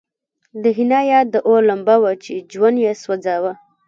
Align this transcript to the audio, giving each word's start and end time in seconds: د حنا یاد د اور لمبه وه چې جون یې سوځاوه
د 0.63 0.63
حنا 0.77 1.01
یاد 1.11 1.27
د 1.31 1.35
اور 1.47 1.61
لمبه 1.69 1.95
وه 2.01 2.11
چې 2.23 2.33
جون 2.51 2.73
یې 2.83 2.93
سوځاوه 3.01 3.53